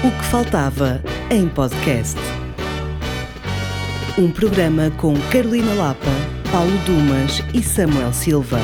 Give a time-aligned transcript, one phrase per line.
[0.00, 2.16] O que faltava em podcast.
[4.16, 6.12] Um programa com Carolina Lapa,
[6.52, 8.60] Paulo Dumas e Samuel Silva.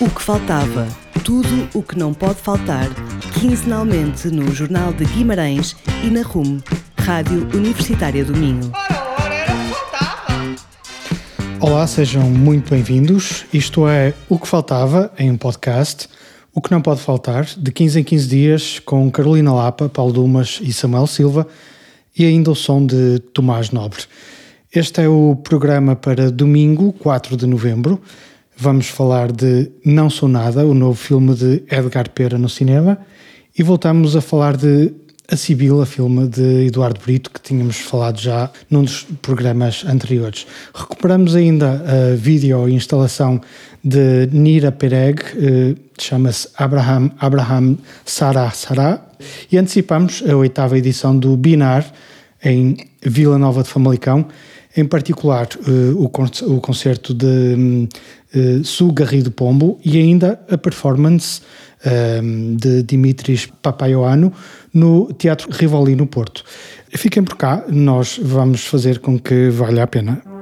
[0.00, 0.88] O que faltava.
[1.22, 2.88] Tudo o que não pode faltar,
[3.38, 6.60] quinzenalmente no Jornal de Guimarães e na RUM,
[6.98, 8.72] Rádio Universitária do Minho.
[11.60, 13.44] Olá, sejam muito bem-vindos.
[13.52, 16.08] Isto é O que Faltava em um podcast.
[16.56, 20.60] O que não pode faltar, de 15 em 15 dias, com Carolina Lapa, Paulo Dumas
[20.62, 21.48] e Samuel Silva,
[22.16, 24.04] e ainda o som de Tomás Nobre.
[24.72, 28.00] Este é o programa para domingo, 4 de novembro.
[28.56, 32.98] Vamos falar de Não Sou Nada, o novo filme de Edgar Pera no cinema,
[33.58, 34.94] e voltamos a falar de
[35.26, 40.46] A Sibila, filme de Eduardo Brito, que tínhamos falado já num dos programas anteriores.
[40.74, 43.40] Recuperamos ainda a vídeo instalação
[43.82, 49.02] de Nira Pereg, eh, chama-se Abraham, Abraham Sarah Sarah,
[49.50, 51.90] e antecipamos a oitava edição do Binar,
[52.44, 54.26] em Vila Nova de Famalicão,
[54.76, 57.88] em particular uh, o, con o concerto de
[58.34, 61.40] uh, Su Garrido Pombo e ainda a performance
[61.86, 64.32] uh, de Dimitris Papaioano
[64.74, 66.44] no Teatro Rivoli no Porto.
[66.90, 70.33] Fiquem por cá, nós vamos fazer com que valha a pena.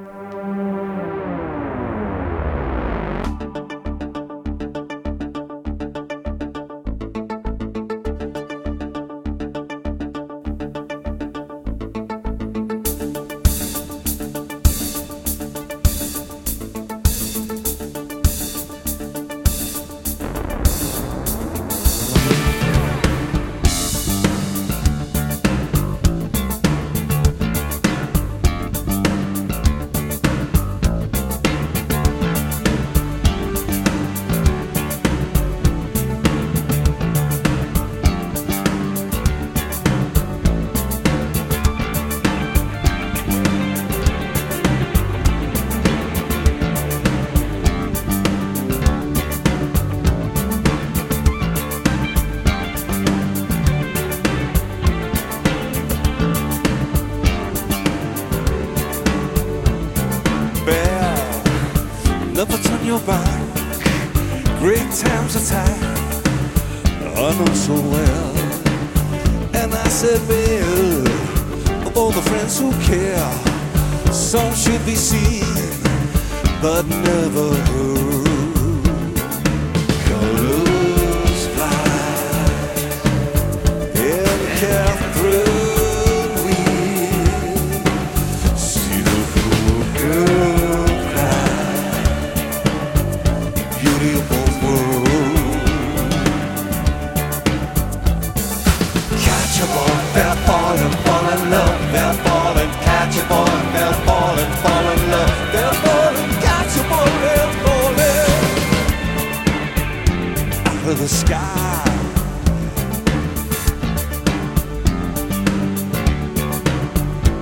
[110.86, 111.84] of the sky.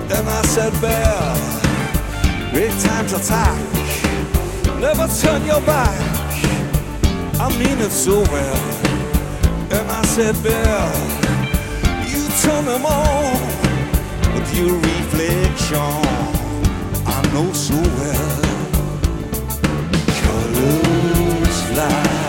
[0.09, 1.37] Then I said, Bell,
[2.53, 3.59] great times attack.
[4.79, 5.97] Never turn your back.
[7.41, 8.63] I mean it so well.
[9.73, 10.93] And I said, Bell,
[12.13, 13.41] you turn them on
[14.35, 15.79] with your reflection.
[17.07, 18.41] I know so well.
[20.23, 22.20] Colors like.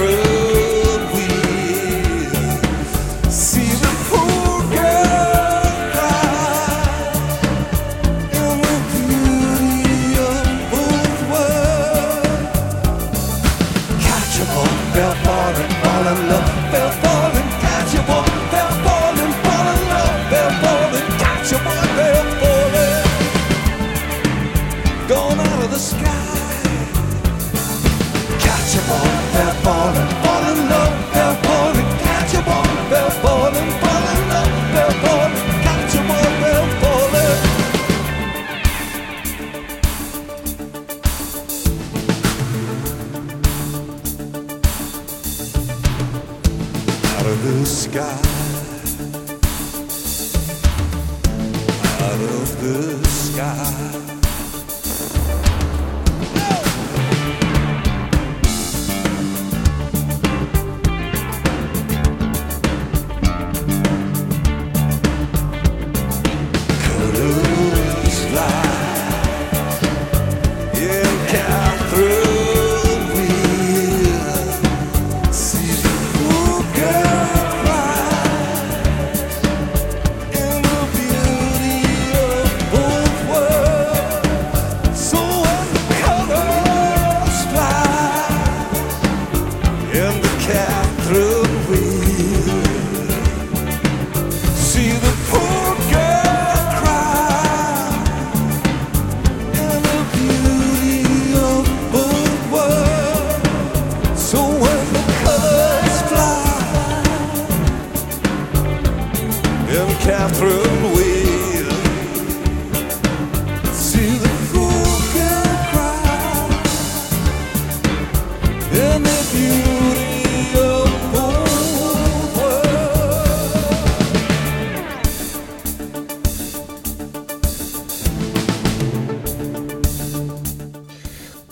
[0.00, 0.39] through.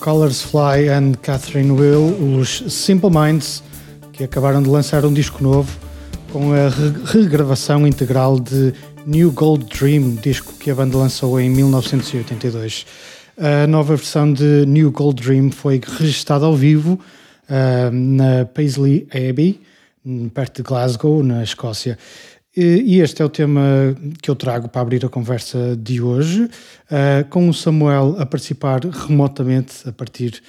[0.08, 3.62] Colors Fly and Catherine Will, os Simple Minds,
[4.10, 5.70] que acabaram de lançar um disco novo
[6.32, 6.70] com a
[7.12, 8.72] regravação integral de
[9.04, 12.86] New Gold Dream, disco que a banda lançou em 1982.
[13.36, 16.98] A nova versão de New Gold Dream foi registada ao vivo
[17.50, 19.60] uh, na Paisley Abbey,
[20.32, 21.98] perto de Glasgow, na Escócia.
[22.60, 23.60] E este é o tema
[24.20, 28.80] que eu trago para abrir a conversa de hoje, uh, com o Samuel a participar
[28.84, 30.42] remotamente a partir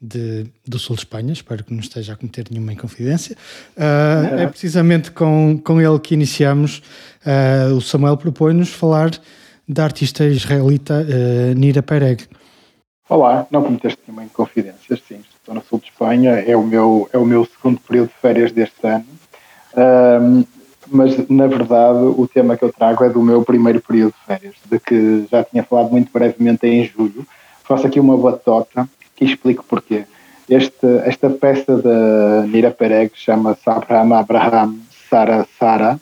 [0.00, 3.36] de, do sul de Espanha, espero que não esteja a cometer nenhuma inconfidência.
[3.76, 6.80] Uh, é precisamente com, com ele que iniciamos.
[7.26, 9.10] Uh, o Samuel propõe-nos falar
[9.68, 11.04] da artista israelita
[11.56, 12.28] Nira Pereg.
[13.08, 17.18] Olá, não cometeste nenhuma inconfidência, sim, estou no sul de Espanha, é o meu, é
[17.18, 20.46] o meu segundo período de férias deste ano
[20.88, 24.54] mas na verdade o tema que eu trago é do meu primeiro período de férias,
[24.64, 27.26] de que já tinha falado muito brevemente em julho.
[27.64, 30.04] Faço aqui uma batota que explico porquê.
[30.48, 34.76] Este, esta peça da Nira Pereg chama-se Abraham Abraham
[35.10, 36.00] Sara Sara.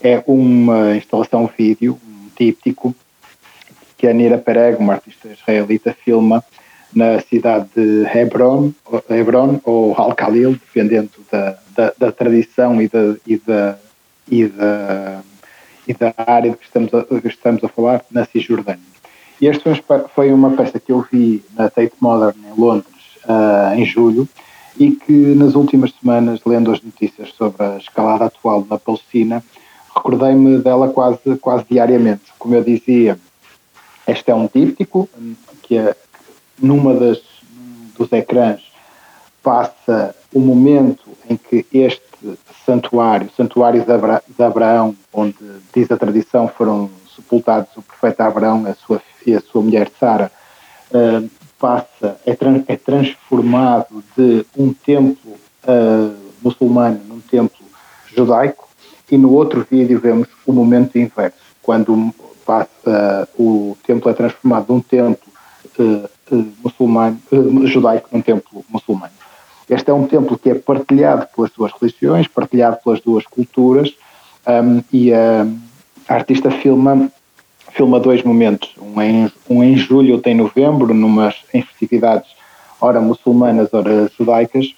[0.00, 2.94] É uma instalação vídeo, um díptico,
[3.96, 6.44] que a Nira Pereg, uma artista israelita, filma
[6.94, 8.72] na cidade de Hebron,
[9.10, 13.78] Hebron ou Al-Khalil, dependendo da, da, da tradição e da, e da
[14.30, 15.22] e da,
[15.86, 18.80] e da área de que estamos a, que estamos a falar, na Cisjordânia.
[19.40, 19.74] E esta
[20.14, 22.94] foi uma peça que eu vi na Tate Modern em Londres
[23.24, 24.28] uh, em julho
[24.78, 29.44] e que nas últimas semanas, lendo as notícias sobre a escalada atual na Palestina,
[29.94, 32.22] recordei-me dela quase, quase diariamente.
[32.38, 33.18] Como eu dizia,
[34.06, 35.08] este é um díptico
[35.62, 35.94] que é,
[36.58, 37.20] numa das
[37.96, 38.62] dos ecrãs
[39.42, 42.05] passa o momento em que este
[42.64, 45.36] santuário, santuário de, Abra, de Abraão, onde
[45.74, 50.30] diz a tradição foram sepultados o profeta Abraão a sua, e a sua mulher Sara,
[50.90, 51.28] uh,
[51.58, 52.36] passa, é,
[52.68, 57.64] é, transformado de um templo uh, muçulmano num templo
[58.14, 58.68] judaico,
[59.10, 62.14] e no outro vídeo vemos o momento inverso, quando
[62.44, 65.26] passa, uh, o templo é transformado de um templo
[66.62, 67.20] muçulmano,
[67.64, 69.12] judaico num templo muçulmano.
[69.68, 73.92] Este é um templo que é partilhado pelas duas religiões, partilhado pelas duas culturas,
[74.46, 75.46] um, e a,
[76.08, 77.10] a, artista filma,
[77.72, 82.30] filma dois momentos, um em, um em julho, outro em novembro, numas, em festividades
[82.80, 84.74] ora muçulmanas, ora judaicas,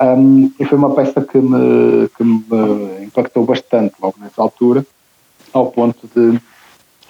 [0.00, 4.86] um, e foi uma peça que me, que me impactou bastante logo nessa altura,
[5.52, 6.40] ao ponto de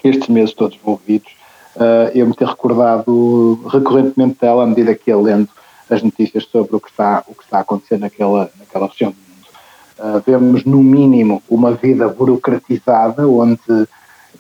[0.03, 1.31] estes meses todos envolvidos,
[1.77, 5.49] uh, eu me ter recordado recorrentemente dela à medida que ia lendo
[5.95, 9.17] as notícias sobre o que está, o que está a acontecer naquela, naquela região do
[9.17, 10.17] mundo.
[10.17, 13.89] Uh, vemos, no mínimo, uma vida burocratizada, onde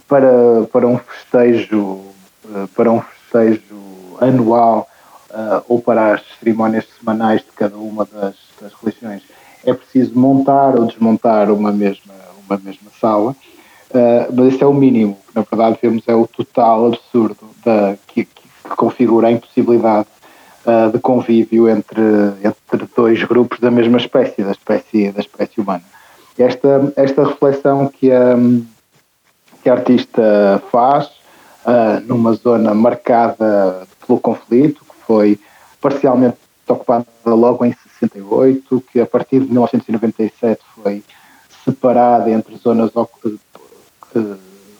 [0.09, 3.77] para, para um festejo, uh, para um festejo
[4.21, 4.89] anual
[5.31, 9.23] uh, ou para as cerimónias semanais de cada uma das, das religiões,
[9.65, 12.15] é preciso montar ou desmontar uma mesma,
[12.47, 13.37] uma mesma sala.
[13.91, 15.19] Uh, mas isso é o mínimo.
[15.35, 20.07] Na verdade, vemos é o total absurdo da, que, que configura a impossibilidade
[20.67, 22.03] uh, de convívio entre,
[22.43, 25.83] entre dois grupos da mesma espécie, da espécie, da espécie humana.
[26.39, 28.37] Esta, esta reflexão que a,
[29.63, 31.07] que a artista faz
[31.67, 35.41] uh, numa zona marcada pelo conflito, que foi
[35.81, 36.37] parcialmente
[36.69, 41.03] ocupada logo em 68, que a partir de 1997 foi
[41.65, 43.09] separada entre zonas uh,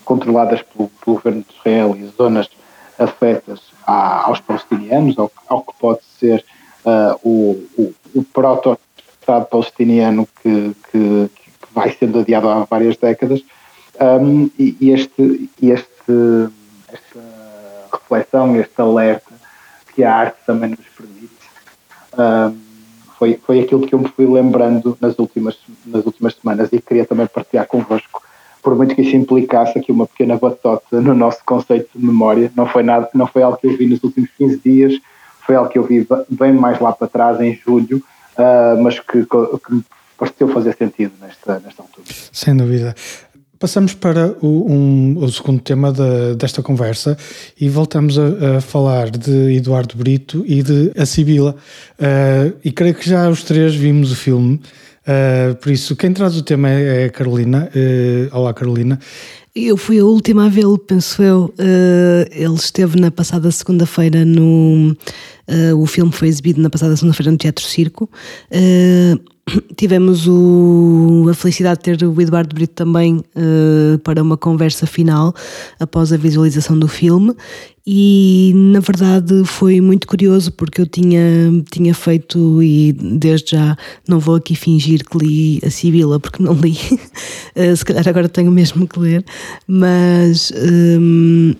[0.03, 2.49] controladas pelo, pelo governo de Israel e zonas
[2.97, 6.43] afetas aos palestinianos, ao, ao, que pode ser
[6.85, 13.41] uh, o, o, o proto-Estado palestiniano que, que, que, vai sendo adiado há várias décadas.
[13.99, 16.49] Um, e, e este, este,
[16.87, 17.19] esta
[17.91, 19.33] reflexão, este alerta
[19.93, 21.31] que a arte também nos permite,
[22.17, 22.57] um,
[23.17, 27.05] foi, foi aquilo que eu me fui lembrando nas últimas, nas últimas semanas e queria
[27.05, 28.23] também partilhar convosco
[28.61, 32.65] por muito que isso implicasse aqui uma pequena batota no nosso conceito de memória, não
[32.65, 34.93] foi nada, não foi algo que eu vi nos últimos 15 dias,
[35.45, 37.97] foi algo que eu vi bem mais lá para trás, em julho,
[38.37, 39.83] uh, mas que, que me
[40.17, 42.05] pareceu fazer sentido nesta, nesta altura.
[42.31, 42.93] Sem dúvida.
[43.57, 47.15] Passamos para o, um, o segundo tema de, desta conversa
[47.59, 51.55] e voltamos a, a, falar de Eduardo Brito e de A Sibila.
[51.99, 54.59] Uh, e creio que já os três vimos o filme.
[55.01, 57.69] Uh, por isso, quem traz o tema é, é a Carolina.
[57.75, 58.99] Uh, olá, Carolina.
[59.53, 61.53] Eu fui a última a vê-lo, penso eu.
[61.57, 64.95] Uh, ele esteve na passada segunda-feira no.
[65.77, 68.09] o filme foi exibido na passada segunda-feira no Teatro Circo.
[69.75, 75.33] tivemos o, a felicidade de ter o Eduardo Brito também uh, para uma conversa final
[75.79, 77.35] após a visualização do filme.
[77.85, 81.23] E na verdade foi muito curioso porque eu tinha,
[81.71, 83.75] tinha feito e desde já
[84.07, 86.77] não vou aqui fingir que li a Sibila porque não li,
[87.55, 89.25] uh, se calhar agora tenho mesmo que ler,
[89.67, 91.55] mas um,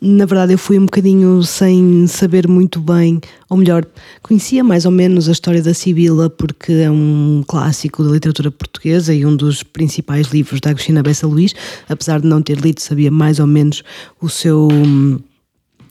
[0.00, 3.84] na verdade eu fui um bocadinho sem saber muito bem, ou melhor,
[4.22, 9.12] conhecia mais ou menos a história da Sibila porque é um clássico da literatura portuguesa
[9.12, 11.54] e um dos principais livros da Agostina Bessa Luís,
[11.88, 13.82] apesar de não ter lido, sabia mais ou menos
[14.20, 14.68] o seu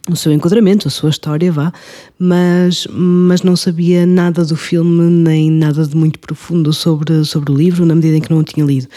[0.09, 1.71] o seu enquadramento, a sua história, vá,
[2.17, 7.55] mas, mas não sabia nada do filme, nem nada de muito profundo sobre, sobre o
[7.55, 8.87] livro, na medida em que não o tinha lido.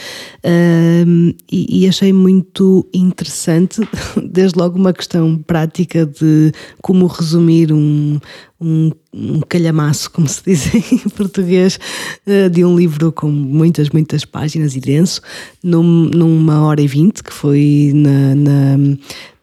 [0.44, 3.80] Um, e, e, achei muito interessante,
[4.22, 8.18] desde logo, uma questão prática de como resumir um,
[8.60, 11.78] um, um calhamaço, como se diz em português,
[12.26, 15.20] uh, de um livro com muitas, muitas páginas e denso,
[15.62, 18.96] num, numa hora e vinte, que foi na, na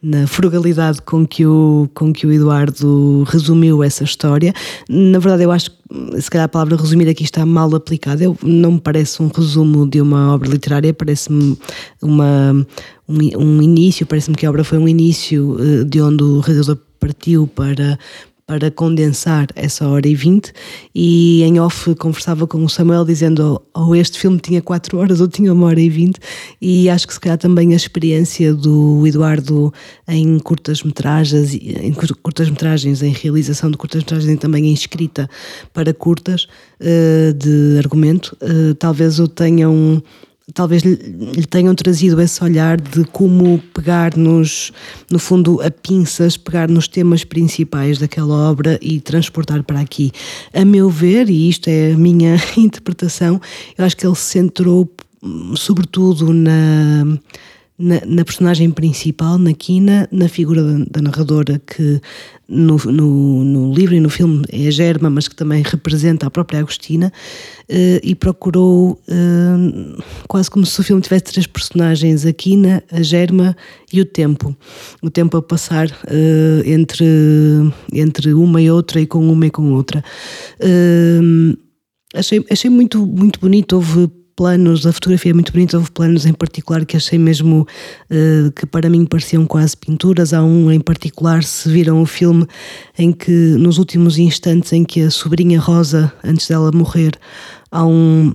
[0.08, 4.54] na frugalidade com que, o, com que o Eduardo resumiu essa história.
[4.88, 8.24] Na verdade, eu acho que se calhar a palavra resumir aqui está mal aplicada.
[8.24, 11.58] Eu, não me parece um resumo de uma obra literária, parece-me
[12.02, 12.66] uma,
[13.08, 16.82] um, um início, parece-me que a obra foi um início eh, de onde o realizador
[17.02, 18.00] partiu para,
[18.48, 20.54] para condensar essa hora e vinte
[20.96, 25.20] e em off conversava com o Samuel dizendo ou oh, este filme tinha quatro horas
[25.20, 26.18] ou tinha uma hora e vinte
[26.62, 29.74] e acho que se calhar também a experiência do Eduardo
[30.08, 35.30] em curtas metragens em curtas metragens em realização de curtas metragens e também em escrita
[35.74, 36.48] para curtas
[36.80, 40.02] uh, de argumento uh, talvez o tenham
[40.54, 44.72] talvez lhe tenham trazido esse olhar de como pegar nos,
[45.12, 50.12] no fundo, a pinças, pegar nos temas principais daquela obra e transportar para aqui.
[50.54, 53.42] A meu ver, e isto é a minha interpretação,
[53.78, 54.90] eu acho que ele se centrou
[55.56, 57.18] sobretudo na
[57.80, 62.02] na, na, personagem principal, na Quina, na figura da, da narradora que
[62.50, 66.32] no, no, no, livro e no filme é a Germa, mas que também representa a
[66.32, 67.14] própria Agostina,
[67.70, 73.04] uh, e procurou, uh, quase como se o filme tivesse três personagens, a Quina, a
[73.04, 73.56] Germa
[73.94, 74.56] e o tempo.
[75.02, 77.06] O tempo a passar uh, entre,
[77.94, 80.04] entre uma e outra e com uma e com outra.
[82.16, 86.32] achei, achei muito, muito bonito, houve planos, a fotografia é muito bonita, houve planos em
[86.32, 87.68] particular que achei mesmo
[88.12, 90.32] uh, que para mim pareciam quase pinturas.
[90.32, 92.46] Há um em particular, se viram o filme,
[92.98, 97.14] em que nos últimos instantes em que a sobrinha Rosa, antes dela morrer,
[97.72, 98.34] há um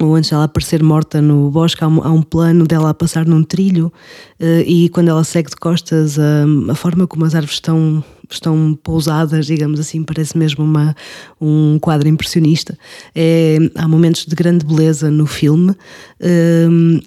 [0.00, 3.26] ou antes dela aparecer morta no bosque, há um, há um plano dela a passar
[3.26, 3.92] num trilho
[4.40, 8.02] uh, e quando ela segue de costas, uh, a forma como as árvores estão,
[8.34, 10.94] estão pousadas, digamos assim, parece mesmo uma,
[11.40, 12.76] um quadro impressionista.
[13.14, 15.72] É, há momentos de grande beleza no filme.
[16.20, 17.00] Uh,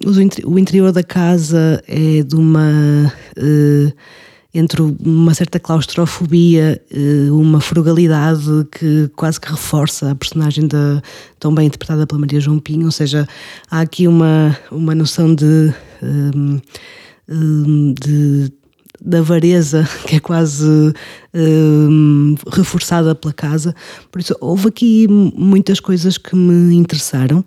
[0.44, 3.12] o, interior da casa é de uma
[4.52, 11.02] entre uma certa claustrofobia, eh, uma frugalidade que quase que reforça a personagem da,
[11.38, 13.28] tão bem interpretada pela Maria João Pinho, ou seja,
[13.70, 16.60] há aqui uma, uma noção de, um,
[17.28, 18.50] hum, de
[19.00, 20.92] da avareza que é quase
[21.34, 23.74] uh, reforçada pela casa.
[24.10, 27.38] Por isso, houve aqui muitas coisas que me interessaram.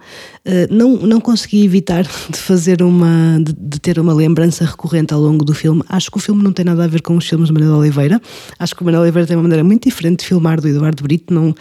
[0.45, 5.21] Uh, não, não consegui evitar de fazer uma, de, de, ter uma lembrança recorrente ao
[5.21, 5.83] longo do filme.
[5.89, 8.21] Acho que o filme não tem nada a ver com os filmes de Manuel Oliveira.
[8.59, 11.33] Acho que o Manuel Oliveira tem uma maneira muito diferente de filmar do Eduardo Brito.
[11.33, 11.55] Não,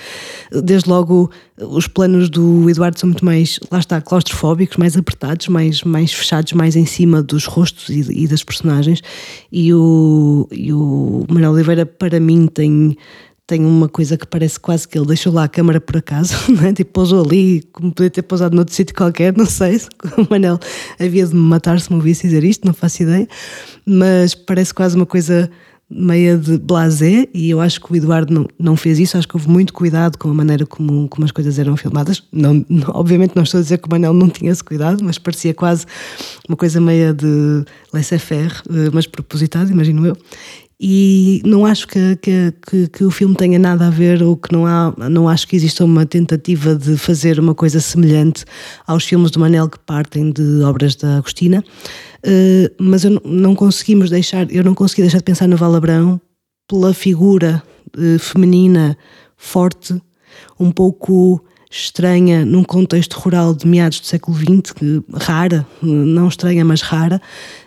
[0.62, 5.82] desde logo, os planos do Eduardo são muito mais, lá está, claustrofóbicos, mais apertados, mais,
[5.82, 9.02] mais fechados, mais em cima dos rostos e, e das personagens.
[9.52, 12.96] E o, e o Manuel Oliveira, para mim, tem
[13.46, 16.72] tem uma coisa que parece quase que ele deixou lá a câmara por acaso, né?
[16.72, 20.56] tipo pousou ali, como podia ter pousado noutro sítio qualquer, não sei, se o Manel
[21.00, 23.26] havia de me matar se me ouvisse dizer isto, não faço ideia,
[23.84, 25.50] mas parece quase uma coisa
[25.90, 29.34] meia de blasé e eu acho que o Eduardo não, não fez isso, acho que
[29.34, 32.22] houve muito cuidado com a maneira como, como as coisas eram filmadas.
[32.30, 35.18] Não, não, obviamente não estou a dizer que o Manel não tinha esse cuidado, mas
[35.18, 35.86] parecia quase
[36.48, 40.16] uma coisa meia de laissez-faire, eh, mas propositado, imagino eu.
[40.82, 44.50] E não acho que, que, que, que, o filme tenha nada a ver, ou que
[44.50, 48.46] não, há, não acho que exista uma tentativa de fazer uma coisa semelhante
[48.86, 51.62] aos filmes do Manel que partem de obras da Agostina.
[52.24, 56.18] Uh, mas eu não conseguimos deixar, eu não consegui deixar de pensar no Valabrão
[56.66, 57.62] pela figura
[57.98, 58.96] uh, feminina
[59.36, 60.00] forte,
[60.58, 64.74] um pouco estranha num contexto rural de meados do século XX,
[65.14, 67.22] rara, não estranha, mas rara,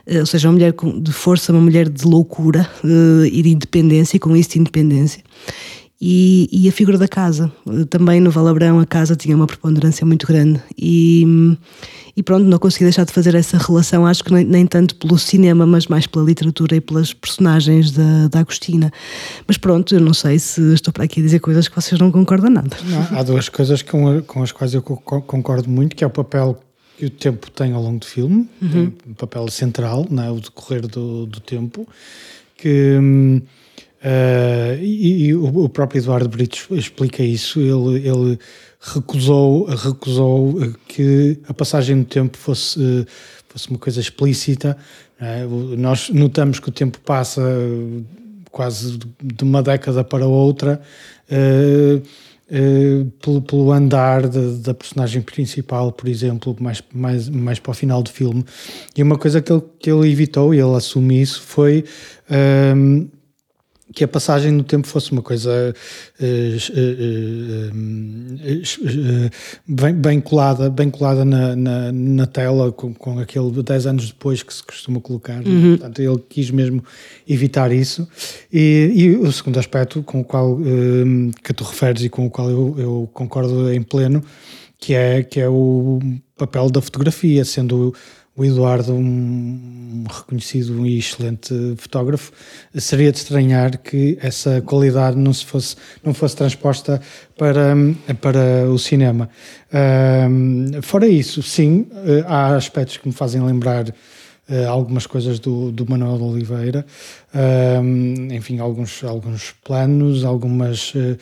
[0.05, 4.17] eh, ou seja, uma mulher de força, uma mulher de loucura eh, e de independência,
[4.17, 5.23] e com isso de independência.
[6.05, 7.49] E, e, a figura da casa.
[7.89, 11.25] Também no Valabrão a casa tinha uma preponderância muito grande e,
[12.13, 15.17] e pronto, não consegui deixar de fazer essa relação, acho que nem, nem tanto pelo
[15.17, 18.91] cinema, mas mais pela literatura e pelas personagens da, da Agostina.
[19.47, 22.11] Mas pronto, eu não sei se estou para aqui a dizer coisas que vocês não
[22.11, 22.75] concordam nada.
[22.83, 26.61] Não, há duas coisas com, com as quais eu concordo muito, que é o papel
[26.97, 28.91] que o tempo tem ao longo do filme, uhum.
[29.07, 30.29] um papel central, não é?
[30.29, 31.87] o decorrer do, do tempo,
[32.57, 33.41] que hum,
[34.03, 37.59] Uh, e, e o, próprio Eduardo Brito explica isso.
[37.59, 38.39] Ele, ele
[38.81, 43.07] recusou, recusou que a passagem do tempo fosse,
[43.47, 44.75] fosse uma coisa explícita.
[45.19, 45.45] É?
[45.77, 47.41] Nós notamos que o tempo passa
[48.51, 50.81] quase de uma década para outra.
[51.31, 57.71] Uh, uh, pelo, pelo, andar de, da personagem principal, por exemplo, mais, mais, mais para
[57.71, 58.43] o final do filme.
[58.97, 61.85] E uma coisa que ele, que ele evitou, e ele assume isso, foi
[63.91, 65.73] que a passagem no tempo fosse uma coisa
[66.19, 69.29] uh, uh, uh,
[69.67, 74.41] bem, bem, colada, bem colada na, na, na, tela, com, com aquele 10 anos depois
[74.41, 75.45] que se costuma colocar.
[75.45, 75.77] Uhum.
[75.77, 76.83] Portanto, ele quis mesmo
[77.27, 78.07] evitar isso.
[78.51, 80.57] E, e o segundo aspecto com o qual
[81.43, 84.23] que tu referes e com o qual eu, eu concordo em pleno,
[84.79, 85.99] que é, que é o
[86.37, 87.93] papel da fotografia, sendo
[88.35, 92.31] o Eduardo, um reconhecido e excelente fotógrafo,
[92.75, 96.99] seria de estranhar que essa qualidade não, se fosse, não fosse transposta
[97.37, 97.75] para,
[98.19, 99.29] para o cinema.
[100.31, 105.71] Um, fora isso, sim, eh, há aspectos que me fazem lembrar uh, algumas coisas do,
[105.71, 106.85] do Manuel de Oliveira,
[108.31, 110.93] enfim, alguns, alguns planos, algumas.
[110.95, 111.17] Uh,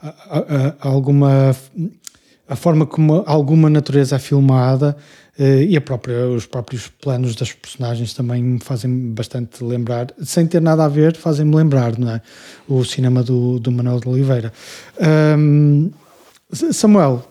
[0.00, 1.56] a, alguma.
[2.48, 4.96] a forma como alguma natureza é filmada
[5.38, 10.60] e a própria, os próprios planos das personagens também me fazem bastante lembrar, sem ter
[10.60, 12.20] nada a ver, fazem-me lembrar, não é?
[12.68, 14.52] O cinema do, do Manuel de Oliveira.
[15.38, 15.90] Um,
[16.52, 17.24] Samuel,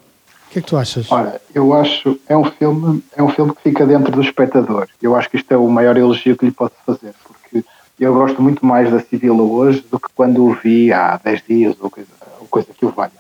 [0.48, 1.12] o que é que tu achas?
[1.12, 4.88] Olha, eu acho é um filme é um filme que fica dentro do espectador.
[5.02, 7.64] Eu acho que isto é o maior elogio que lhe posso fazer, porque
[8.00, 11.76] eu gosto muito mais da Sibila hoje do que quando o vi há 10 dias
[11.80, 12.10] ou coisa,
[12.40, 13.12] ou coisa que o valha.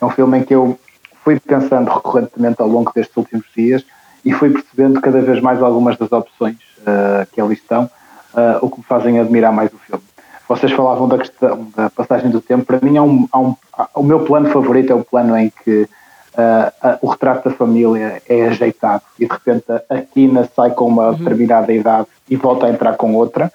[0.00, 0.76] É um filme em que eu
[1.22, 3.84] fui descansando recorrentemente ao longo destes últimos dias
[4.26, 8.68] e fui percebendo cada vez mais algumas das opções uh, que ali estão, uh, o
[8.68, 10.02] que me fazem admirar mais o filme.
[10.48, 12.64] Vocês falavam da questão da passagem do tempo.
[12.64, 13.54] Para mim, há um, há um,
[13.94, 18.46] o meu plano favorito é o plano em que uh, o retrato da família é
[18.46, 21.14] ajeitado e de repente a Tina sai com uma uhum.
[21.14, 23.52] determinada idade e volta a entrar com outra.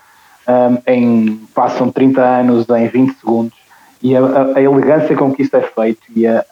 [0.48, 3.58] Um, em, passam 30 anos em 20 segundos
[4.02, 6.44] e a, a, a elegância com que isso é feito e a,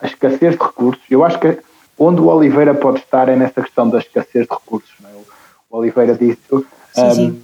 [0.00, 1.04] a, escassez de recursos.
[1.08, 1.56] Eu acho que
[1.98, 4.94] Onde o Oliveira pode estar é nessa questão da escassez de recursos.
[5.04, 5.08] É?
[5.70, 6.38] O Oliveira disse.
[6.52, 7.42] Um, sim.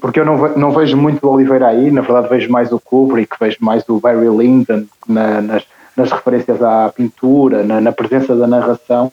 [0.00, 3.36] Porque eu não, não vejo muito o Oliveira aí, na verdade vejo mais o Kubrick,
[3.38, 5.64] vejo mais o Barry Lyndon na, nas,
[5.96, 9.12] nas referências à pintura, na, na, presença da narração,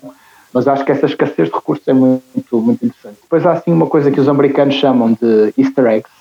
[0.51, 2.21] mas acho que essa escassez de recursos é muito,
[2.53, 3.19] muito interessante.
[3.21, 6.16] Depois há assim uma coisa que os americanos chamam de easter eggs,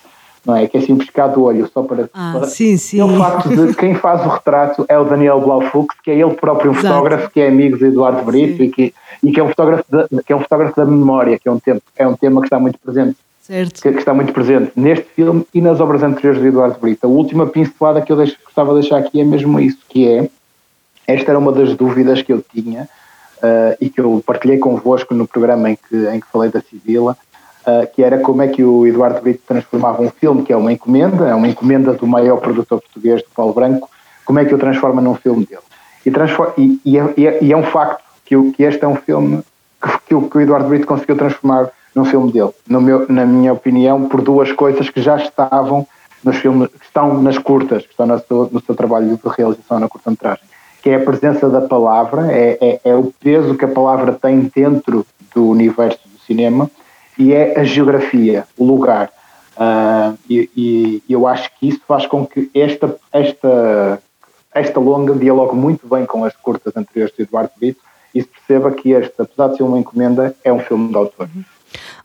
[0.46, 0.68] não é?
[0.68, 2.08] Que é assim um pescado do olho só para.
[2.14, 3.00] Ah, para sim, sim.
[3.00, 6.34] É o facto de quem faz o retrato é o Daniel Blaufux, que é ele
[6.34, 6.94] próprio um Exato.
[6.94, 10.06] fotógrafo, que é amigo de Eduardo Brito e que, e que é um fotógrafo da,
[10.24, 12.60] que é um fotógrafo da memória, que é um, tempo, é um tema que está
[12.60, 13.16] muito presente.
[13.42, 13.80] Certo.
[13.80, 17.06] Que, que, está muito presente neste filme e nas obras anteriores de Eduardo Brito.
[17.06, 20.28] A última pincelada que eu deixo, gostava de deixar aqui é mesmo isso, que é
[21.06, 22.88] esta era uma das dúvidas que eu tinha
[23.36, 27.16] uh, e que eu partilhei convosco no programa em que, em que falei da Sibila,
[27.66, 30.72] uh, que era como é que o Eduardo Brito transformava um filme que é uma
[30.72, 33.88] encomenda, é uma encomenda do maior produtor português, do Paulo Branco,
[34.24, 35.62] como é que o transforma num filme dele.
[36.04, 36.10] E,
[36.56, 39.42] e, e, é, e é, um facto que, o, que, este é um filme
[40.06, 44.06] que, o, que o Eduardo Brito conseguiu transformar num filme dele, meu, na minha opinião,
[44.06, 45.86] por duas coisas que já estavam
[46.22, 49.80] nos filmes, que estão nas curtas, que estão no seu, no seu trabalho de realização
[49.80, 50.44] na curta-metragem,
[50.82, 54.50] que é a presença da palavra, é, é, é o peso que a palavra tem
[54.54, 56.70] dentro do universo do cinema
[57.18, 59.10] e é a geografia, o lugar.
[59.56, 64.02] Uh, e, e, eu acho que isso faz com que esta, esta,
[64.54, 67.80] esta longa dialogue muito bem com as curtas anteriores de Eduardo Brito
[68.14, 71.28] e se perceba que este, apesar de ser uma encomenda, é um filme de autor.
[71.34, 71.44] Uhum.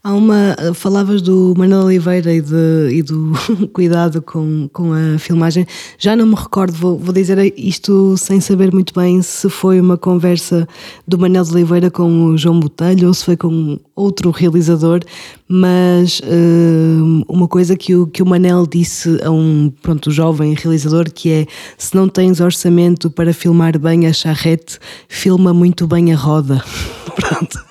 [0.04, 0.56] Há uma.
[0.74, 3.34] Falavas do Manuel Oliveira e, de, e do
[3.72, 5.66] cuidado com, com a filmagem.
[5.98, 9.98] Já não me recordo, vou, vou dizer isto sem saber muito bem se foi uma
[9.98, 10.68] conversa
[11.08, 15.02] do Manuel Oliveira com o João Botelho ou se foi com outro realizador,
[15.48, 21.12] mas uh, uma coisa que o, que o Manel disse a um pronto, jovem realizador
[21.12, 21.46] que é
[21.78, 26.64] se não tens orçamento para filmar bem a charrete, filma muito bem a roda.
[27.16, 27.71] Pronto.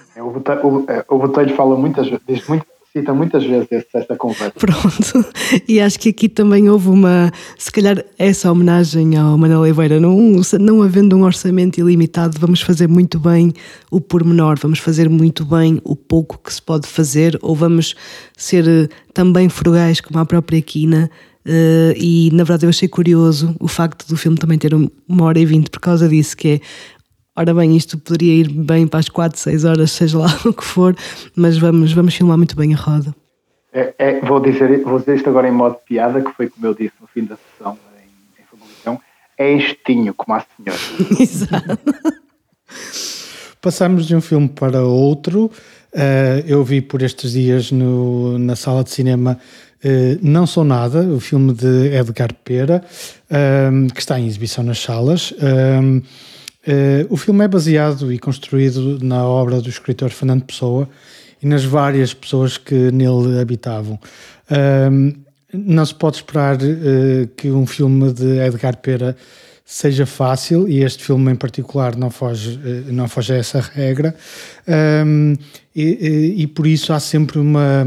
[0.89, 4.53] É, o Botelho fala muitas vezes, muito, necessita muitas vezes essa conversa.
[4.59, 5.25] Pronto,
[5.69, 10.41] e acho que aqui também houve uma, se calhar essa homenagem ao Manuel Oliveira, não,
[10.59, 13.53] não havendo um orçamento ilimitado, vamos fazer muito bem
[13.91, 17.95] o pormenor, vamos fazer muito bem o pouco que se pode fazer, ou vamos
[18.37, 21.11] ser eh, também frugais como a própria Quina,
[21.43, 25.39] Uh, e na verdade eu achei curioso o facto do filme também ter uma hora
[25.39, 26.61] e vinte por causa disso, que é
[27.35, 30.65] ora bem, isto poderia ir bem para as 4, 6 horas, seja lá o que
[30.65, 30.95] for,
[31.35, 33.15] mas vamos, vamos filmar muito bem a roda.
[33.73, 36.67] É, é, vou, dizer, vou dizer isto agora em modo de piada, que foi como
[36.67, 39.01] eu disse no fim da sessão em, em Famalicão,
[39.39, 40.81] é estinho, como a senhora.
[41.21, 41.95] Exato.
[43.61, 45.51] Passamos de um filme para outro.
[45.93, 49.39] Uh, eu vi por estes dias no, na sala de cinema
[49.85, 52.83] uh, Não Sou Nada, o filme de Edgar Pera,
[53.27, 55.35] uh, que está em exibição nas salas.
[56.67, 60.87] Uh, o filme é baseado e construído na obra do escritor Fernando Pessoa
[61.43, 63.99] e nas várias pessoas que nele habitavam.
[64.51, 65.19] Uh,
[65.53, 69.17] não se pode esperar uh, que um filme de Edgar Pera
[69.65, 74.17] seja fácil e este filme em particular não foge, não foge a essa regra
[74.67, 77.85] e, e, e, por isso há sempre uma,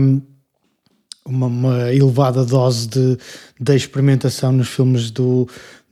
[1.26, 3.18] uma, uma elevada dose de,
[3.60, 5.46] de experimentação nos filmes do,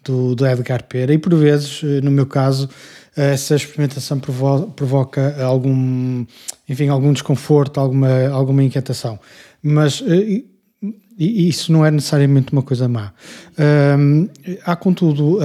[0.04, 2.70] do, do Edgar Pera e por vezes, eh, no meu caso,
[3.16, 6.26] essa experimentação provo provoca algum,
[6.68, 9.20] enfim, algum desconforto, alguma, alguma inquietação.
[9.62, 10.44] Mas eh,
[11.18, 13.14] isso não é necessariamente uma coisa má.
[14.66, 15.38] Há, contudo,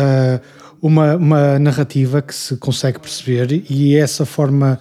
[0.80, 4.80] uma, uma narrativa que se consegue perceber e essa forma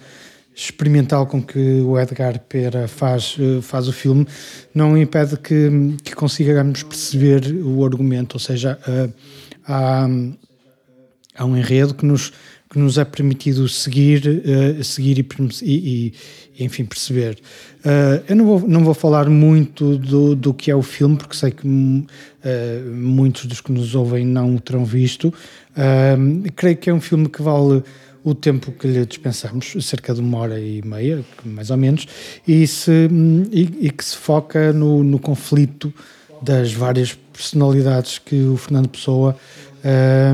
[0.54, 4.26] experimental com que o Edgar Pera faz, faz o filme
[4.74, 5.68] não impede que,
[6.02, 8.78] que consigamos perceber o argumento, ou seja,
[9.66, 10.08] há,
[11.36, 12.32] há um enredo que nos,
[12.70, 15.24] que nos é permitido seguir, uh, seguir
[15.62, 16.12] e,
[16.58, 17.38] e, enfim, perceber.
[17.80, 21.36] Uh, eu não vou, não vou falar muito do, do que é o filme, porque
[21.36, 25.32] sei que uh, muitos dos que nos ouvem não o terão visto.
[26.54, 27.82] creio que é um filme que vale
[28.26, 32.08] o tempo que lhe dispensamos, cerca de uma hora e meia, mais ou menos,
[32.44, 33.08] e, se,
[33.52, 35.94] e, e que se foca no, no conflito
[36.42, 39.36] das várias personalidades que o Fernando Pessoa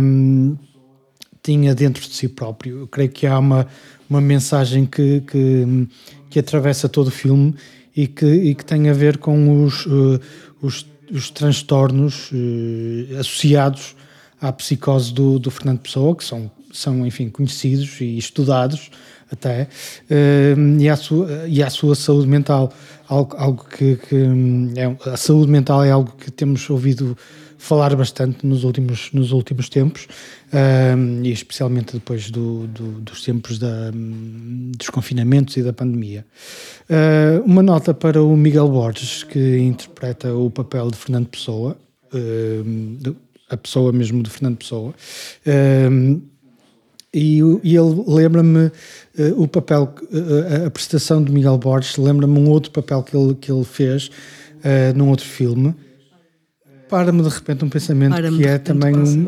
[0.01, 0.57] um,
[1.43, 2.81] tinha dentro de si próprio.
[2.81, 3.67] Eu creio que há uma,
[4.09, 5.89] uma mensagem que, que,
[6.31, 7.55] que atravessa todo o filme
[7.95, 10.21] e que, e que tem a ver com os, uh,
[10.63, 13.97] os, os, transtornos uh, associados
[14.41, 18.91] à psicose do, do Fernando Pessoa, que são, são enfim, conhecidos e estudados
[19.33, 19.63] até,
[20.11, 22.73] uh, e, à sua, e à sua saúde mental.
[23.09, 24.17] Algo, algo que, que
[24.77, 27.17] é, a saúde mental é algo que temos ouvido
[27.63, 30.09] falar bastante nos últimos, nos últimos tempos,
[31.23, 36.27] e especialmente depois do, do, dos tempos da, dos confinamentos e da pandemia.
[36.91, 41.77] Uh, uma nota para o Miguel Borges, que interpreta o papel de Fernando Pessoa,
[42.13, 43.17] uh,
[43.49, 44.93] a pessoa mesmo de Fernando Pessoa.
[47.15, 48.73] E, e, ele lembra-me uh,
[49.43, 53.53] o papel, uh, a prestação de Miguel Borges, lembra-me um outro papel que ele, que
[53.53, 55.75] ele fez uh, num outro filme,
[56.89, 59.27] para-me de repente um pensamento que é também um,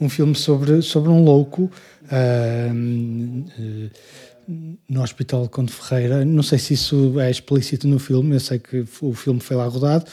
[0.00, 1.70] um filme sobre, sobre um louco
[2.04, 2.74] uh,
[4.88, 6.24] no Hospital Conde Ferreira.
[6.24, 9.66] Não sei se isso é explícito no filme, eu sei que o filme foi lá
[9.66, 10.04] rodado.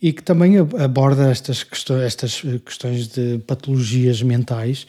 [0.00, 4.86] E que também aborda estas questões, estas questões de patologias mentais.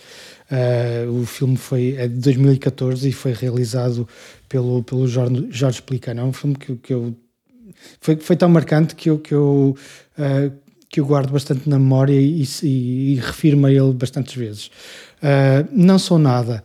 [1.10, 4.08] o filme foi, é de 2014 e foi realizado
[4.48, 6.22] pelo, pelo Jorge, Jorge Pelicano.
[6.22, 7.16] É um filme que, que eu
[8.00, 9.76] foi, foi tão marcante que eu, que eu,
[10.18, 10.52] uh,
[10.90, 14.68] que eu guardo bastante na memória e, e, e refiro-me a ele bastantes vezes.
[15.18, 16.64] Uh, não sou nada,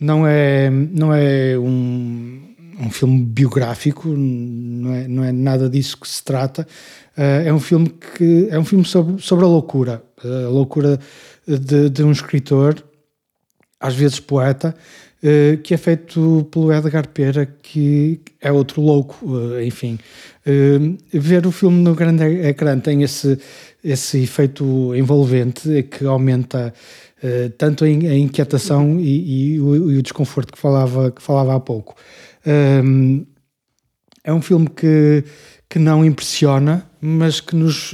[0.00, 6.08] não é, não é um, um filme biográfico, não é, não é nada disso que
[6.08, 6.66] se trata.
[7.16, 10.98] Uh, é um filme que é um filme sobre, sobre a loucura, a loucura
[11.46, 12.82] de, de um escritor,
[13.78, 14.74] às vezes poeta,
[15.22, 19.98] uh, que é feito pelo Edgar Pera, que é outro louco, uh, enfim.
[21.10, 23.38] Ver o filme no grande ecrã tem esse,
[23.82, 26.74] esse efeito envolvente que aumenta
[27.56, 31.96] tanto a, inquietação e, e, o, e, o, desconforto que falava, que falava há pouco.
[32.46, 33.26] Uh,
[34.22, 35.24] é um filme que,
[35.68, 37.90] que não impressiona, mas que nos,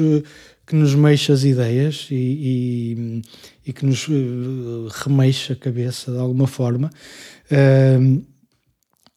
[0.64, 3.22] que nos mexe as ideias e,
[3.66, 4.06] e que nos
[5.04, 6.88] remexe a cabeça de alguma forma.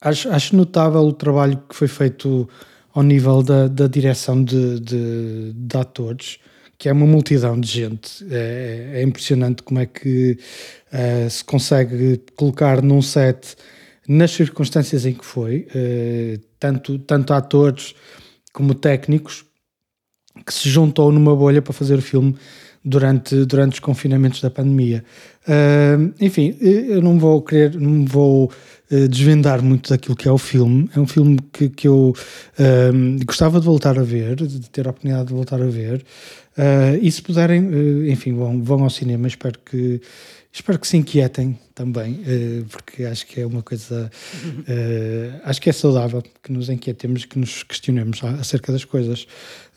[0.00, 2.48] acho, acho notável o trabalho que foi feito
[2.94, 6.38] ao nível da, da direção de, de, de, atores,
[6.78, 8.24] que é uma multidão de gente.
[8.30, 10.38] É, é impressionante como é que
[10.92, 13.56] uh, se consegue colocar num set
[14.08, 17.94] nas circunstâncias em que foi, uh, tanto, tanto atores
[18.52, 19.44] como técnicos,
[20.44, 22.34] que se juntou numa bolha para fazer o filme
[22.84, 25.04] durante, durante os confinamentos da pandemia.
[25.46, 28.50] Uh, enfim, eu não vou querer, não vou
[29.10, 30.88] desvendar muito daquilo que é o filme.
[30.94, 32.14] É um filme que, que eu
[33.24, 36.04] gostava de voltar a ver, de ter a oportunidade de voltar a ver.
[37.00, 39.26] E se puderem, enfim, vão, vão ao cinema.
[39.26, 40.00] Espero que
[40.54, 44.08] Espero que se inquietem também, uh, porque acho que é uma coisa.
[44.46, 49.26] Uh, acho que é saudável que nos inquietemos, que nos questionemos acerca das coisas.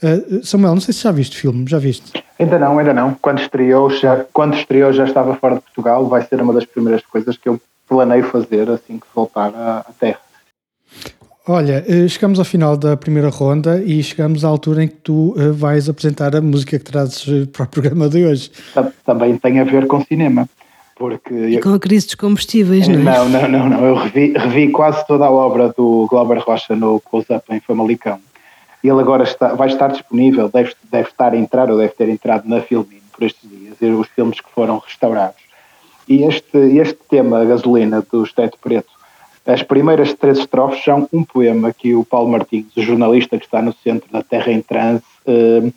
[0.04, 2.24] Uh, Samuel, não sei se já viste o filme, já viste?
[2.38, 3.16] Ainda não, ainda não.
[3.16, 7.02] Quando estreou, já, quando estreou já estava fora de Portugal, vai ser uma das primeiras
[7.08, 7.60] coisas que eu
[7.90, 10.20] planeio fazer assim que voltar à, à Terra.
[11.48, 15.88] Olha, chegamos ao final da primeira ronda e chegamos à altura em que tu vais
[15.88, 18.52] apresentar a música que trazes para o programa de hoje.
[19.06, 20.50] Também tem a ver com cinema.
[20.98, 23.04] Porque e com a crise dos combustíveis, não é?
[23.04, 23.86] Não, não, não, não.
[23.86, 28.20] Eu revi, revi quase toda a obra do Glauber Rocha no Close-Up em Famalicão.
[28.84, 32.10] E ele agora está, vai estar disponível, deve, deve estar a entrar ou deve ter
[32.10, 35.42] entrado na Filmin por estes dias, os filmes que foram restaurados.
[36.08, 38.90] E este, este tema, a gasolina, do Teto Preto,
[39.48, 43.62] as primeiras três estrofes são um poema que o Paulo Martins, o jornalista que está
[43.62, 45.72] no centro da Terra em Transe, eh,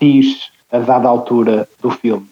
[0.00, 2.26] diz a dada altura do filme.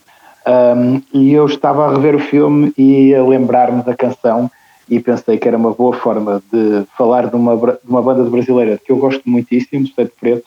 [0.46, 4.50] Um, e eu estava a rever o filme e a lembrar-me da canção
[4.88, 8.80] e pensei que era uma boa forma de falar de uma, de uma banda brasileira
[8.84, 10.44] que eu gosto muitíssimo, do Preto Preto,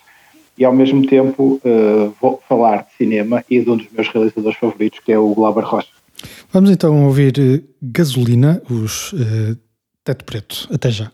[0.58, 4.58] e ao mesmo tempo uh, vou falar de cinema e de um dos meus realizadores
[4.58, 5.90] favoritos, que é o Glauber Rocha.
[6.52, 9.58] Vamos então ouvir uh, Gasolina, os uh,
[10.06, 10.68] Teto Preto.
[10.72, 11.12] Até já.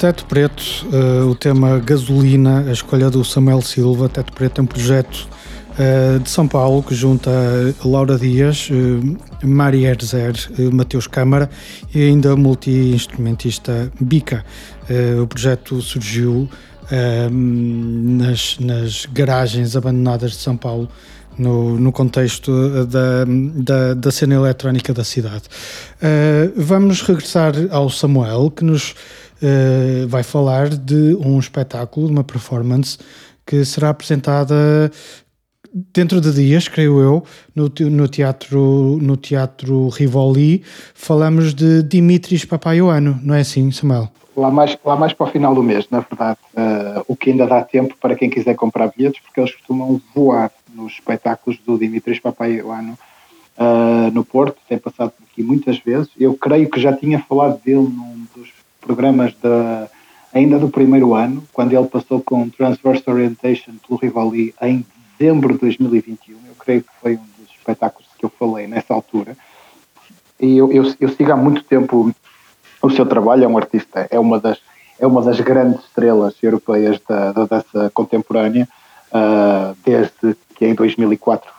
[0.00, 4.08] Teto Preto, uh, o tema gasolina, a escolha do Samuel Silva.
[4.08, 5.28] Teto Preto é um projeto
[5.72, 7.30] uh, de São Paulo que junta
[7.84, 11.50] Laura Dias, uh, Mari Erzer, uh, Mateus Câmara
[11.94, 14.42] e ainda multi-instrumentista Bica.
[15.22, 16.48] o projeto surgiu
[17.30, 20.88] nas, nas garagens abandonadas de São Paulo
[21.36, 25.44] no, no contexto da, da, da, cena eletrónica da cidade.
[25.96, 28.94] Uh, vamos regressar ao Samuel, que nos
[29.42, 32.98] uh, vai falar de um espetáculo, de uma performance
[33.46, 34.90] que será apresentada
[35.72, 37.24] dentro de dias, creio eu,
[37.54, 40.62] no, no, teatro, no teatro Rivoli.
[40.94, 44.08] Falamos de Dimitris Papaioano, não é assim, Samuel?
[44.36, 46.38] Lá mais, lá mais para o final do mês, na verdade.
[46.54, 50.50] Uh, o que ainda dá tempo para quem quiser comprar bilhetes, porque eles costumam voar
[50.74, 52.96] nos espetáculos do Dimitris Papaioano
[53.58, 56.08] uh, no Porto, tem passado por aqui muitas vezes.
[56.18, 58.48] Eu creio que já tinha falado dele num dos
[58.80, 59.88] programas da,
[60.32, 64.84] ainda do primeiro ano, quando ele passou com Transverse Orientation pelo Rivali em
[65.18, 66.34] dezembro de 2021.
[66.34, 69.36] Eu creio que foi um dos espetáculos que eu falei nessa altura.
[70.40, 72.12] E eu, eu, eu sigo há muito tempo
[72.82, 74.58] o seu trabalho, é um artista, é uma das,
[74.98, 78.66] é uma das grandes estrelas europeias da, da dança contemporânea,
[79.12, 81.50] uh, desde que em 2004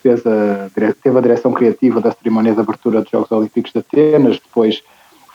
[0.00, 0.70] fez a,
[1.02, 4.82] teve a direção criativa da cerimónia de abertura dos Jogos Olímpicos de Atenas, depois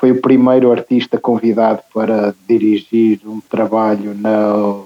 [0.04, 4.86] foi o primeiro artista convidado para dirigir um trabalho no,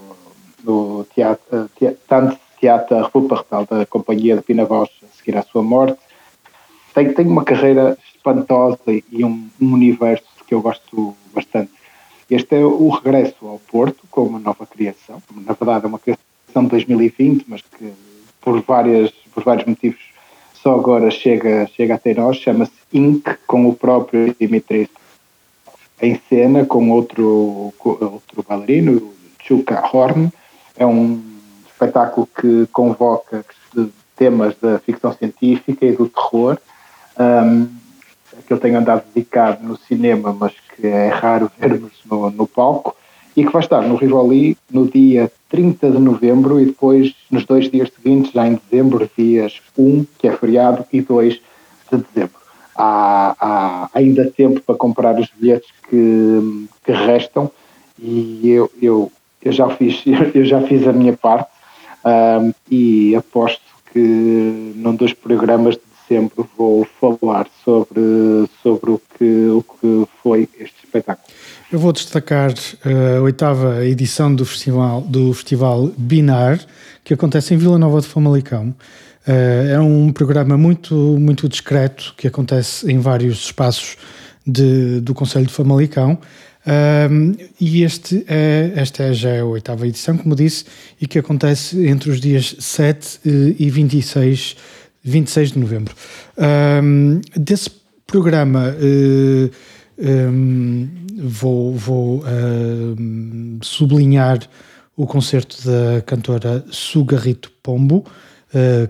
[0.64, 5.98] no teatro, teatro, teatro República da Companhia de Pina Voz a seguir à sua morte.
[6.94, 8.78] Tem, tem uma carreira espantosa
[9.12, 11.72] e um, um universo que eu gosto bastante.
[12.30, 15.20] Este é o regresso ao Porto com uma nova criação.
[15.36, 17.92] Na verdade, é uma criação de 2020, mas que
[18.40, 20.12] por, várias, por vários motivos
[20.54, 22.38] só agora chega, chega até nós.
[22.38, 24.90] Chama-se Inc, com o próprio Dimitris
[26.02, 30.32] em cena, com outro, com outro bailarino, Chuka Horn.
[30.78, 31.22] É um
[31.68, 33.46] espetáculo que convoca
[34.16, 36.58] temas da ficção científica e do terror.
[37.20, 37.68] Um,
[38.46, 42.96] que eu tenho andado dedicado no cinema, mas que é raro vermos no, no palco
[43.36, 47.70] e que vai estar no Rivoli no dia 30 de novembro e depois nos dois
[47.70, 51.34] dias seguintes, já em dezembro, dias 1, que é feriado, e 2
[51.92, 52.47] de dezembro.
[52.78, 57.52] Há, há ainda tempo para comprar os bilhetes que, que restam
[58.00, 59.12] e eu, eu,
[59.42, 60.04] eu, já fiz,
[60.34, 61.50] eu já fiz a minha parte
[62.06, 63.62] um, e aposto
[63.92, 68.02] que num dos programas de dezembro vou falar sobre,
[68.62, 71.28] sobre o, que, o que foi este espetáculo.
[71.72, 72.54] Eu vou destacar
[72.86, 76.60] eh, a oitava edição do festival, do festival Binar,
[77.04, 78.74] que acontece em Vila Nova de Famalicão.
[79.28, 83.98] Eh, é um programa muito, muito discreto que acontece em vários espaços
[84.46, 86.18] de, do Conselho de Famalicão.
[86.66, 90.66] Um, eh, e este é, esta é já a oitava edição, como disse,
[91.00, 93.20] e que acontece entre os dias 7
[93.60, 94.56] e 26,
[95.04, 95.94] 26 de novembro.
[96.82, 97.70] Um, desse
[98.06, 98.74] programa,
[100.00, 104.40] um, vou, vou uh, sublinhar
[104.96, 108.06] o concerto da cantora Sugarrito Pombo,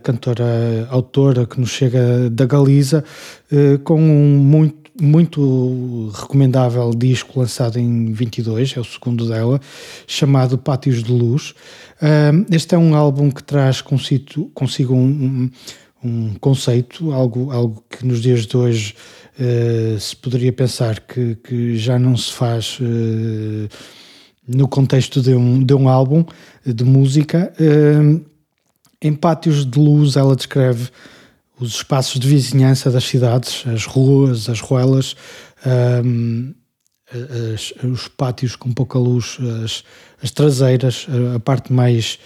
[0.04, 3.04] cantora autora que nos chega da Galiza,
[3.52, 9.60] uh, com um muito, muito recomendável disco lançado em 22, é o segundo dela,
[10.06, 11.54] chamado Pátios de Luz.
[12.52, 15.50] este é um álbum que traz consigo, consigo um,
[16.04, 18.96] um, conceito, algo, algo que nos dias de hoje
[19.40, 22.80] uh, se poderia pensar que, que, já não se faz
[24.48, 26.24] no contexto de um, de um álbum
[26.66, 27.54] de música.
[29.02, 30.90] Em Pátios de Luz, ela descreve
[31.60, 35.16] os espaços de vizinhança das cidades, as ruas, as ruelas,
[36.06, 36.54] um,
[37.54, 39.84] as, os pátios com pouca luz, as,
[40.22, 42.20] as traseiras, a parte mais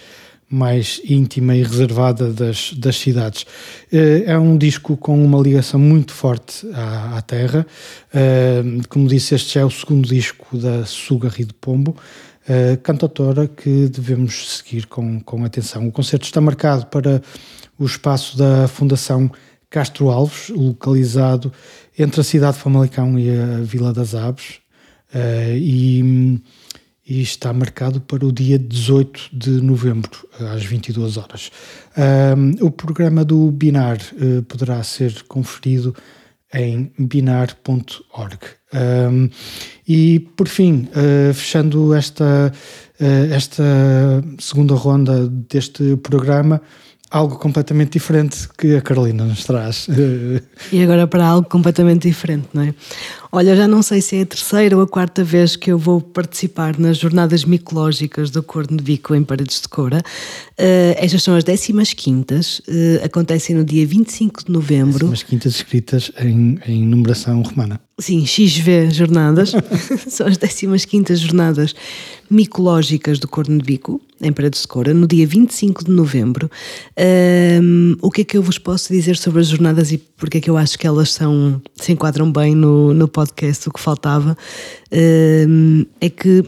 [0.52, 3.46] mais íntima e reservada das, das cidades.
[3.90, 7.66] Eh, é um disco com uma ligação muito forte à, à terra.
[8.90, 11.96] Como disse, este é o segundo disco da Sugarri de Pombo,
[12.48, 15.86] eh, cantautora que devemos seguir com, com atenção.
[15.86, 17.22] O concerto está marcado para
[17.78, 19.30] o espaço da Fundação
[19.70, 21.52] Castro Alves, localizado
[21.98, 24.60] entre a cidade de Famalicão e a Vila das Aves.
[25.56, 26.40] e
[27.06, 31.50] e está marcado para o dia 18 de novembro, às 22 horas.
[31.96, 35.94] Um, o programa do Binar uh, poderá ser conferido
[36.54, 38.38] em binar.org.
[38.74, 39.28] Um,
[39.86, 42.52] e, por fim, uh, fechando esta,
[43.00, 43.64] uh, esta
[44.38, 46.60] segunda ronda deste programa,
[47.10, 49.86] algo completamente diferente que a Carolina nos traz.
[50.72, 52.74] E agora para algo completamente diferente, não é?
[53.34, 56.02] Olha, já não sei se é a terceira ou a quarta vez que eu vou
[56.02, 60.02] participar nas jornadas micológicas do Corno de Bico em Paredes de Cora.
[60.60, 64.98] Uh, estas são as 15 quintas, uh, acontecem no dia 25 de novembro.
[64.98, 67.80] Décimas quintas escritas em, em numeração romana.
[67.98, 69.52] Sim, XV jornadas,
[70.08, 71.74] são as 15 jornadas
[72.28, 76.50] micológicas do Corno de Bico, em Paredes de Cora, no dia 25 de novembro.
[77.62, 80.40] Um, o que é que eu vos posso dizer sobre as jornadas e porque é
[80.40, 83.21] que eu acho que elas são, se enquadram bem no, no podcast?
[83.30, 84.36] O que faltava
[85.48, 86.44] um, é que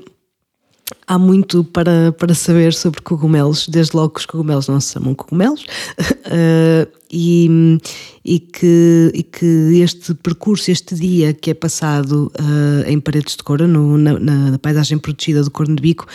[1.07, 5.15] há muito para, para saber sobre cogumelos, desde logo que os cogumelos não se chamam
[5.15, 7.79] cogumelos, uh, e,
[8.25, 13.43] e, que, e que este percurso, este dia que é passado uh, em Paredes de
[13.43, 16.07] Cora, no, na, na paisagem protegida do Corno de Bico,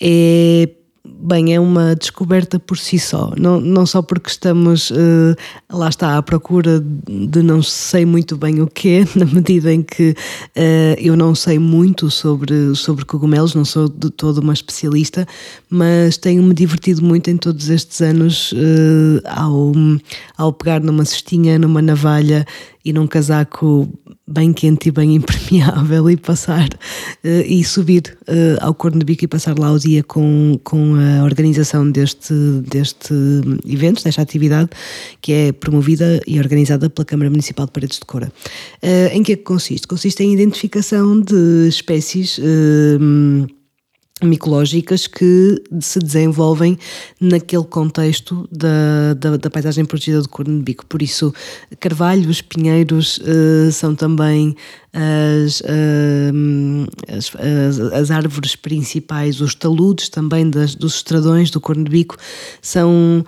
[0.00, 0.68] é
[1.20, 5.34] Bem, é uma descoberta por si só, não, não só porque estamos, uh,
[5.70, 9.82] lá está, à procura de não sei muito bem o que é, na medida em
[9.82, 15.26] que uh, eu não sei muito sobre, sobre cogumelos, não sou de todo uma especialista,
[15.68, 19.72] mas tenho-me divertido muito em todos estes anos uh, ao,
[20.36, 22.46] ao pegar numa cestinha, numa navalha
[22.88, 23.86] e num casaco
[24.26, 29.24] bem quente e bem impermeável e passar uh, e subir uh, ao Corno de Bico
[29.24, 32.32] e passar lá o dia com, com a organização deste,
[32.66, 33.12] deste
[33.66, 34.70] evento, desta atividade
[35.20, 38.32] que é promovida e organizada pela Câmara Municipal de Paredes de Cora.
[38.82, 39.86] Uh, em que é que consiste?
[39.86, 42.40] Consiste em identificação de espécies
[44.22, 46.78] micológicas que se desenvolvem
[47.20, 50.86] naquele contexto da, da, da, paisagem protegida do Corno de Bico.
[50.86, 51.32] Por isso,
[51.78, 54.56] carvalhos, pinheiros uh, são também
[54.92, 61.84] as, uh, as, as, as, árvores principais, os taludes também das, dos estradões do Corno
[61.84, 62.16] de Bico
[62.60, 63.24] são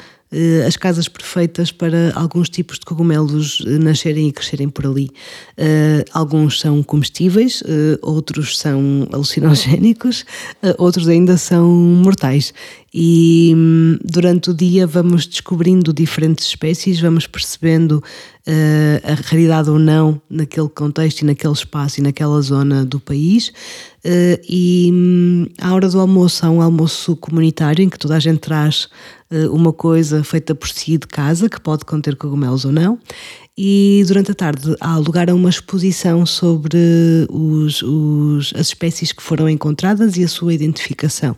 [0.67, 5.11] as casas perfeitas para alguns tipos de cogumelos eh, nascerem e crescerem por ali.
[5.59, 7.63] Uh, alguns são comestíveis,
[8.01, 10.25] outros são alucinogénicos,
[10.79, 12.55] outros ainda são mortais.
[12.93, 18.03] E hum, durante o dia vamos descobrindo diferentes espécies, vamos percebendo
[19.05, 23.53] a raridade ou não naquele contexto e naquele espaço e naquela zona do país.
[24.49, 28.39] e hum, à hora do almoço há um almoço comunitário em que toda a gente
[28.39, 29.20] traz eh,
[29.51, 32.99] uma coisa feita por si de casa, que pode conter cogumelos ou não,
[33.57, 36.79] e durante a tarde há lugar a uma exposição sobre
[37.29, 41.37] os, os, as espécies que foram encontradas e a sua identificação.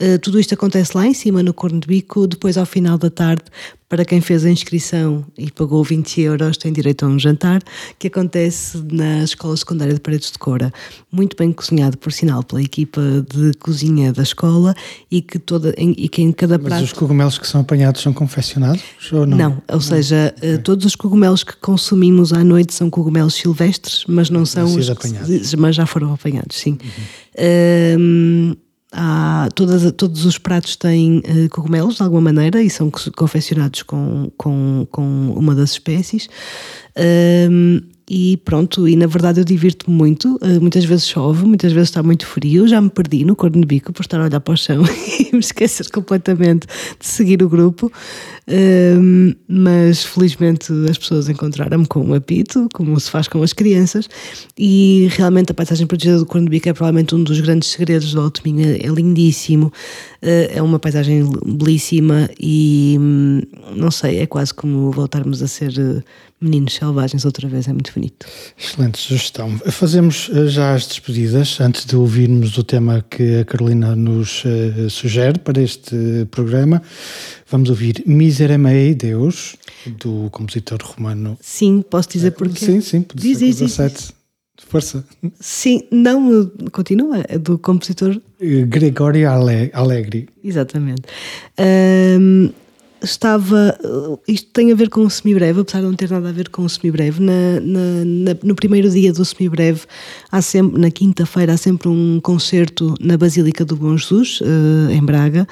[0.00, 2.26] Uh, tudo isto acontece lá em cima, no Corno de Bico.
[2.26, 3.44] Depois, ao final da tarde,
[3.94, 7.62] para quem fez a inscrição e pagou 20 euros, tem direito a um jantar,
[7.96, 10.72] que acontece na Escola Secundária de Paredes de Cora.
[11.12, 13.00] Muito bem cozinhado, por sinal, pela equipa
[13.32, 14.74] de cozinha da escola
[15.08, 16.84] e que, toda, em, e que em cada Mas prato...
[16.84, 18.82] os cogumelos que são apanhados são confeccionados
[19.12, 19.38] ou não?
[19.38, 19.80] Não, ou não.
[19.80, 20.58] seja, okay.
[20.58, 24.90] todos os cogumelos que consumimos à noite são cogumelos silvestres, mas não são os...
[24.90, 25.54] Apanhados.
[25.54, 26.78] Mas já foram apanhados, sim.
[27.36, 28.56] Uhum.
[28.96, 34.30] Há, todas, todos os pratos têm uh, cogumelos de alguma maneira e são confeccionados com,
[34.36, 36.28] com, com uma das espécies.
[37.50, 40.36] Um, e pronto, e na verdade eu divirto-me muito.
[40.36, 42.68] Uh, muitas vezes chove, muitas vezes está muito frio.
[42.68, 44.82] Já me perdi no corno de bico por estar a olhar para o chão
[45.18, 46.66] e me esquecer completamente
[47.00, 47.90] de seguir o grupo.
[48.46, 54.06] Uh, mas felizmente as pessoas encontraram-me com um apito, como se faz com as crianças.
[54.58, 58.12] E realmente a paisagem protegida do corno de bico é provavelmente um dos grandes segredos
[58.12, 58.76] do Alto Minho.
[58.82, 59.68] É lindíssimo,
[60.22, 63.40] uh, é uma paisagem belíssima e hum,
[63.74, 66.04] não sei, é quase como voltarmos a ser
[66.44, 68.26] Meninos Selvagens outra vez, é muito bonito.
[68.58, 69.58] Excelente sugestão.
[69.70, 74.90] Fazemos eh, já as despedidas, antes de ouvirmos o tema que a Carolina nos uh,
[74.90, 76.82] sugere para este programa.
[77.50, 79.56] Vamos ouvir Miserere Mei Deus,
[79.98, 81.38] do compositor romano.
[81.40, 82.66] Sim, posso dizer porquê?
[82.66, 84.14] Sim, sim, do diz, século XVII.
[84.68, 85.04] Força.
[85.40, 88.20] Sim, não, continua, é do compositor...
[88.68, 90.28] Gregório Allegri.
[90.42, 91.02] Exatamente.
[91.58, 92.50] Um,
[93.04, 93.78] estava.
[94.26, 96.62] Isto tem a ver com o semibreve, apesar de não ter nada a ver com
[96.62, 97.22] o semibreve.
[97.22, 99.82] Na, na, na, no primeiro dia do semibreve,
[100.30, 105.04] há sempre, na quinta-feira, há sempre um concerto na Basílica do Bom Jesus, uh, em
[105.04, 105.46] Braga.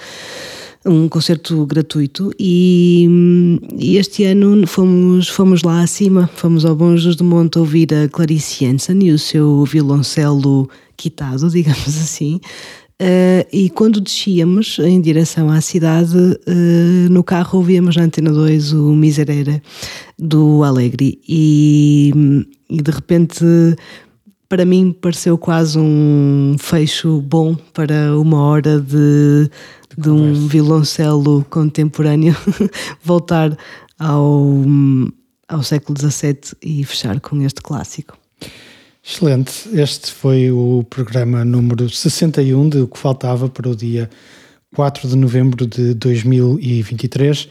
[0.85, 3.09] Um concerto gratuito e,
[3.79, 8.09] e, este ano fomos, fomos lá acima, fomos ao Bom Jesus do Monte ouvir a
[8.09, 12.41] Clarice Jensen e o seu violoncelo quitado, digamos assim,
[13.03, 18.75] Uh, e quando descíamos em direção à cidade, uh, no carro ouvíamos na Antena 2
[18.75, 19.61] o Miserere
[20.17, 22.13] do Alegre e,
[22.71, 23.45] e de repente
[24.49, 29.51] para mim pareceu quase um fecho bom para uma hora de,
[29.99, 32.37] de um violoncelo contemporâneo
[33.03, 33.59] voltar
[33.99, 34.65] ao,
[35.49, 38.17] ao século XVII e fechar com este clássico.
[39.05, 39.69] Excelente.
[39.73, 44.09] Este foi o programa número 61 de O que faltava para o dia
[44.77, 47.49] 4 de novembro de 2023,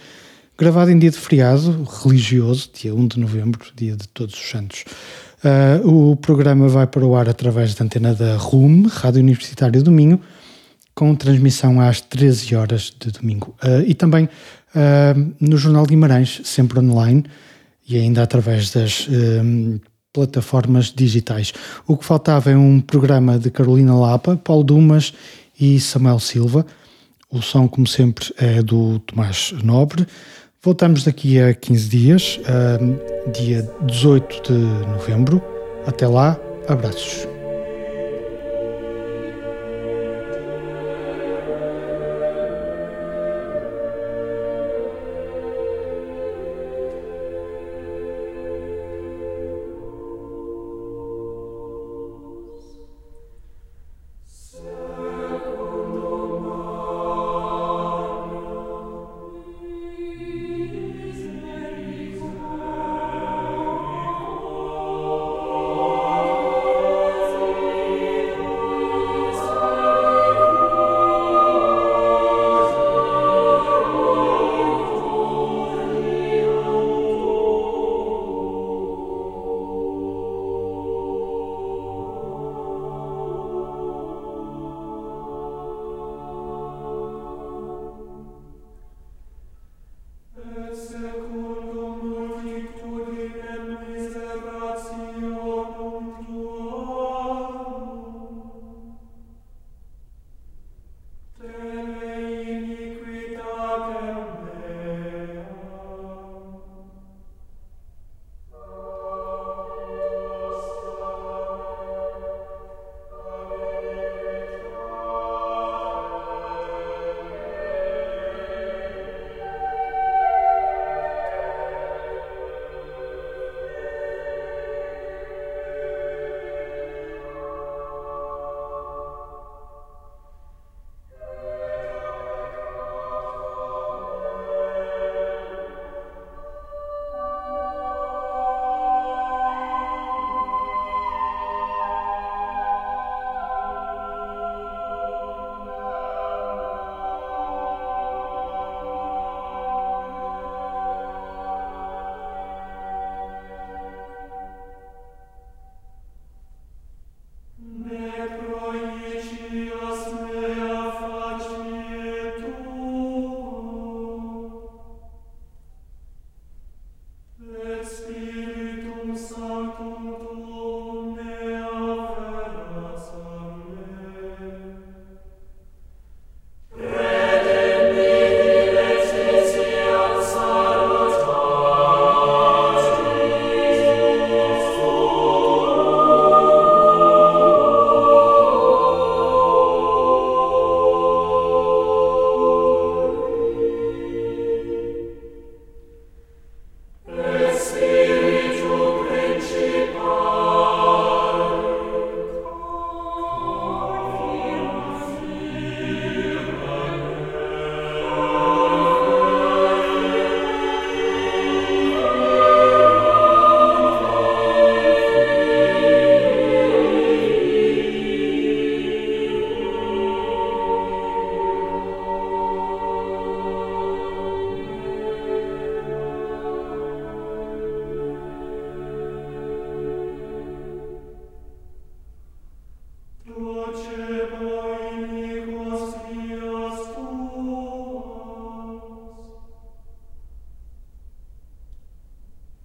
[0.58, 4.86] gravado em dia de feriado religioso, dia 1 de novembro, dia de Todos os Santos.
[5.44, 9.92] Uh, o programa vai para o ar através da antena da RUM, Rádio Universitária do
[9.92, 10.22] Minho,
[10.96, 13.54] com transmissão às 13 horas de domingo.
[13.62, 17.26] Uh, e também uh, no Jornal Guimarães, sempre online,
[17.88, 19.08] e ainda através das
[20.14, 21.54] plataformas digitais.
[21.88, 25.14] O que faltava é um programa de Carolina Lapa, Paulo Dumas
[25.60, 26.66] e Samuel Silva.
[27.30, 30.06] O som, como sempre, é do Tomás Nobre.
[30.62, 32.40] Voltamos daqui a 15 dias,
[33.34, 35.42] dia 18 de novembro.
[35.88, 36.38] Até lá,
[36.68, 37.31] abraços.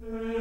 [0.08, 0.35] Mm-hmm.